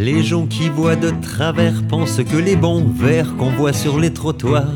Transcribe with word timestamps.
les 0.00 0.22
gens 0.22 0.46
qui 0.46 0.68
voient 0.68 0.96
de 0.96 1.10
travers 1.10 1.82
pensent 1.86 2.22
que 2.22 2.36
les 2.36 2.56
bons 2.56 2.84
verres 2.84 3.36
qu'on 3.36 3.50
voit 3.50 3.72
sur 3.72 3.98
les 3.98 4.12
trottoirs 4.12 4.72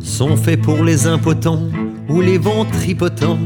sont 0.00 0.36
faits 0.36 0.62
pour 0.62 0.84
les 0.84 1.06
impotents 1.06 1.68
ou 2.08 2.20
les 2.20 2.38
ventripotents. 2.38 3.38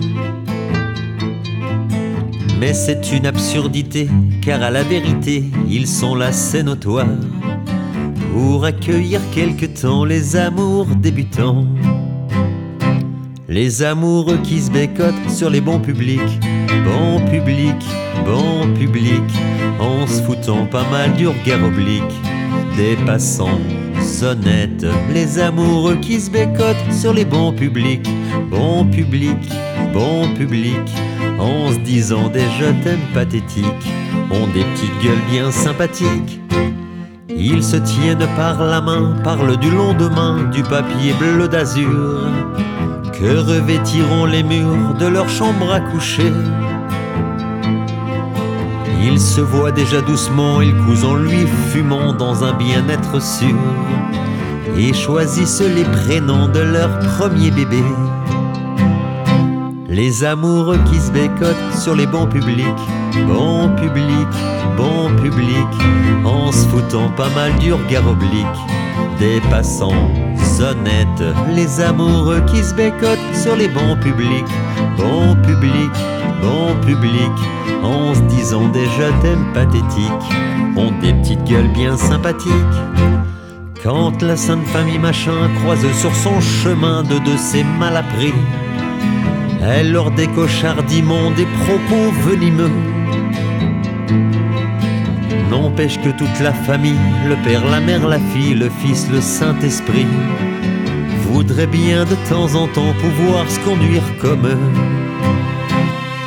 Mais 2.61 2.75
c'est 2.75 3.13
une 3.13 3.27
absurdité, 3.27 4.09
car 4.43 4.63
à 4.63 4.71
la 4.71 4.83
vérité, 4.83 5.45
ils 5.69 5.87
sont 5.87 6.15
là, 6.15 6.33
c'est 6.33 6.63
notoire, 6.63 7.07
pour 8.33 8.65
accueillir 8.65 9.21
quelque 9.33 9.67
temps 9.67 10.05
les 10.05 10.37
amours 10.37 10.87
débutants. 10.87 11.67
Les 13.55 13.85
amoureux 13.85 14.39
qui 14.43 14.61
se 14.61 14.69
bécotent 14.69 15.31
sur 15.31 15.49
les 15.49 15.61
bons 15.61 15.79
publics, 15.79 16.41
bons 16.85 17.25
publics, 17.31 17.87
bons 18.27 18.67
publics, 18.75 19.39
en 19.79 20.09
se 20.09 20.21
foutant 20.23 20.67
pas 20.67 20.83
mal 20.91 21.13
du 21.13 21.29
regard 21.29 21.63
oblique 21.65 22.03
des 22.77 22.97
passants 23.07 23.61
sonnettes. 24.03 24.85
Les 25.13 25.39
amoureux 25.39 25.95
qui 26.03 26.21
se 26.21 26.33
bécotent 26.33 26.91
sur 26.91 27.15
les 27.15 27.25
bons 27.25 27.53
publics, 27.53 28.09
bons 28.51 28.87
publics, 28.87 29.53
bons 29.93 30.35
publics, 30.35 30.93
en 31.39 31.71
se 31.71 31.79
disant 31.79 32.31
des 32.31 32.49
je 32.59 32.73
t'aime 32.83 33.07
pathétiques, 33.15 33.87
ont 34.33 34.49
des 34.49 34.65
petites 34.65 35.01
gueules 35.01 35.31
bien 35.31 35.53
sympathiques. 35.53 36.41
Ils 37.29 37.63
se 37.63 37.77
tiennent 37.77 38.27
par 38.35 38.61
la 38.65 38.81
main, 38.81 39.15
parlent 39.23 39.57
du 39.59 39.71
lendemain, 39.71 40.51
du 40.51 40.65
papier 40.65 41.13
bleu 41.21 41.47
d'azur, 41.47 42.19
revêtiront 43.31 44.27
les 44.27 44.43
murs 44.43 44.95
de 44.99 45.07
leur 45.07 45.29
chambre 45.29 45.73
à 45.73 45.81
coucher? 45.81 46.33
Ils 49.03 49.21
se 49.21 49.41
voient 49.41 49.73
déjà 49.73 50.01
doucement, 50.01 50.61
ils 50.61 50.77
cousent 50.79 51.05
en 51.05 51.17
lui, 51.17 51.47
fumant 51.71 52.13
dans 52.13 52.43
un 52.45 52.55
bien-être 52.55 53.21
sûr, 53.21 53.57
et 54.79 54.93
choisissent 54.93 55.61
les 55.61 55.85
prénoms 55.85 56.49
de 56.49 56.61
leur 56.61 56.99
premier 57.01 57.51
bébé. 57.51 57.83
Les 59.89 60.25
amoureux 60.25 60.79
qui 60.91 60.99
se 60.99 61.13
bécotent 61.13 61.79
sur 61.79 61.95
les 61.95 62.07
bons 62.07 62.27
publics, 62.27 62.67
bons 63.29 63.69
publics, 63.77 64.39
bons 64.77 65.15
publics, 65.23 65.81
en 66.25 66.51
se 66.51 66.67
foutant 66.69 67.11
pas 67.11 67.29
mal 67.31 67.55
du 67.59 67.73
regard 67.73 68.09
oblique 68.09 68.61
des 69.19 69.41
passants 69.51 70.11
sonnettes. 70.57 71.35
Les 71.55 71.81
amoureux 71.81 72.43
qui 72.47 72.63
se 72.63 72.75
bécotent 72.75 73.35
sur 73.35 73.57
les 73.57 73.69
bons 73.69 73.97
publics, 74.01 74.55
bons 74.97 75.35
publics, 75.43 76.01
bons 76.43 76.75
publics, 76.87 77.45
en 77.83 78.15
se 78.15 78.21
disant 78.35 78.69
des 78.69 78.87
je 78.87 79.53
pathétiques, 79.53 80.31
ont 80.77 80.93
des 81.01 81.13
petites 81.15 81.45
gueules 81.45 81.73
bien 81.73 81.97
sympathiques. 81.97 82.79
Quand 83.83 84.23
la 84.23 84.37
sainte 84.37 84.67
famille 84.67 84.99
machin 84.99 85.51
croise 85.61 85.87
sur 86.01 86.15
son 86.15 86.41
chemin 86.41 87.03
de 87.03 87.19
de 87.19 87.37
ces 87.37 87.65
malappris, 87.65 88.33
elle 89.63 89.93
leur 89.93 90.11
décoche 90.11 90.65
immonde 90.91 91.35
des 91.35 91.49
propos 91.65 92.11
venimeux. 92.29 92.71
N'empêche 95.55 96.01
que 96.01 96.09
toute 96.09 96.41
la 96.41 96.53
famille, 96.53 96.99
le 97.29 97.37
père, 97.45 97.65
la 97.65 97.79
mère, 97.79 98.09
la 98.09 98.19
fille, 98.19 98.55
le 98.55 98.69
fils, 98.69 99.09
le 99.09 99.21
Saint-Esprit, 99.21 100.07
voudrait 101.29 101.69
bien 101.69 102.05
de 102.05 102.17
temps 102.29 102.57
en 102.57 102.67
temps 102.67 102.93
pouvoir 103.01 103.49
se 103.49 103.61
conduire 103.61 104.03
comme 104.21 104.47
eux. 104.49 104.59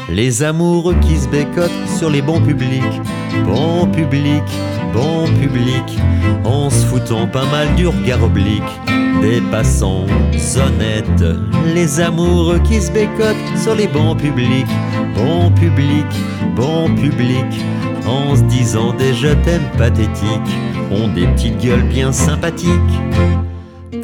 Les 0.10 0.44
amoureux 0.44 0.96
qui 1.02 1.18
se 1.18 1.28
bécotent 1.28 1.90
sur 2.00 2.10
les 2.10 2.22
bons 2.22 2.40
publics, 2.40 3.02
bons 3.44 3.86
publics, 3.88 4.54
bons 4.94 5.28
publics, 5.42 6.00
en 6.46 6.70
se 6.70 6.86
foutant 6.86 7.28
pas 7.28 7.46
mal 7.48 7.76
du 7.76 7.86
regard 7.86 8.24
oblique 8.24 8.64
des 9.22 9.42
passants 9.52 10.06
sonnettes. 10.38 11.26
Les 11.76 12.00
amoureux 12.00 12.60
qui 12.60 12.80
se 12.80 12.92
bécotent 12.94 13.58
sur 13.62 13.76
les 13.76 13.88
bons 13.88 14.16
publics, 14.16 14.74
bons 15.16 15.52
publics, 15.52 16.18
bons 16.56 16.96
publics, 16.96 17.62
en 18.08 18.36
se 18.36 18.44
disant 18.44 18.94
des 18.94 19.14
je 19.14 19.28
t'aime 19.28 19.70
pathétiques, 19.78 20.56
ont 20.92 21.08
des 21.10 21.28
petites 21.28 21.58
gueules 21.58 21.88
bien 21.90 22.12
sympathiques. 22.12 22.72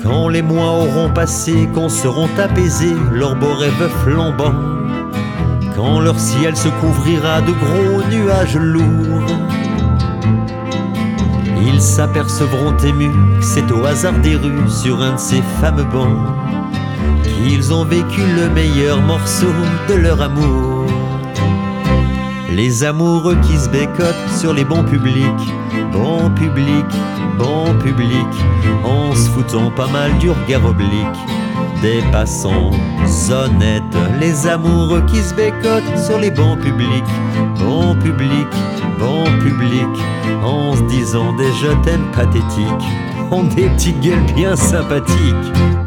Quand 0.04 0.28
les 0.28 0.42
mois 0.42 0.72
auront 0.72 1.10
passé, 1.10 1.68
qu'on 1.74 1.90
seront 1.90 2.30
apaisés, 2.38 2.96
leurs 3.12 3.36
beaux 3.36 3.54
rêves 3.54 3.90
flambants, 4.04 4.54
quand 5.76 6.02
leur 6.02 6.20
ciel 6.20 6.56
se 6.56 6.68
couvrira 6.68 7.42
de 7.42 7.52
gros 7.52 8.08
nuages 8.10 8.58
lourds, 8.58 9.32
ils 11.66 11.82
s'apercevront 11.82 12.76
émus 12.78 13.12
que 13.40 13.46
c'est 13.46 13.72
au 13.72 13.86
hasard 13.86 14.20
des 14.20 14.36
rues, 14.36 14.70
sur 14.70 15.02
un 15.02 15.14
de 15.14 15.20
ces 15.20 15.42
fameux 15.62 15.86
bancs, 15.86 16.18
qu'ils 17.24 17.74
ont 17.74 17.86
vécu 17.86 18.22
le 18.36 18.50
meilleur 18.50 19.02
morceau 19.02 19.54
de 19.88 19.94
leur 19.96 20.22
amour. 20.22 20.83
Les 22.56 22.84
amoureux 22.84 23.36
qui 23.42 23.58
se 23.58 23.68
bécotent 23.68 24.30
sur 24.40 24.54
les 24.54 24.64
bons 24.64 24.84
publics, 24.84 25.26
bons 25.92 26.30
publics, 26.36 26.96
bons 27.40 27.74
publics, 27.80 28.14
en 28.84 29.16
se 29.16 29.28
foutant 29.32 29.72
pas 29.72 29.88
mal 29.88 30.16
du 30.20 30.30
regard 30.30 30.64
oblique. 30.64 31.18
Des 31.82 32.02
passants 32.12 32.70
sonnettes. 33.08 33.82
Les 34.20 34.46
amoureux 34.46 35.04
qui 35.08 35.18
se 35.18 35.34
bécotent 35.34 35.98
sur 35.98 36.20
les 36.20 36.30
bons 36.30 36.56
publics, 36.58 37.04
bons 37.58 37.96
publics, 37.96 38.58
bons 39.00 39.40
publics, 39.40 40.04
en 40.44 40.76
se 40.76 40.84
disant 40.84 41.34
des 41.34 41.52
je 41.54 41.72
t'aime 41.84 42.06
pathétiques, 42.12 42.88
ont 43.32 43.46
des 43.46 43.68
petites 43.70 44.00
gueules 44.00 44.32
bien 44.36 44.56
sympathiques. 44.56 45.83